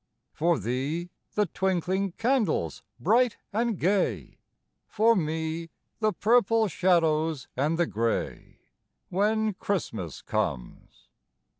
For 0.33 0.57
thee, 0.57 1.11
the 1.35 1.45
twinkling 1.45 2.13
candles 2.13 2.81
bright 2.99 3.37
and 3.53 3.77
gay, 3.77 4.39
For 4.87 5.15
me, 5.15 5.69
the 5.99 6.11
purple 6.11 6.67
shadows 6.67 7.47
and 7.55 7.77
the 7.77 7.85
grey, 7.85 8.61
When 9.09 9.53
Christmas 9.53 10.23
comes. 10.23 11.07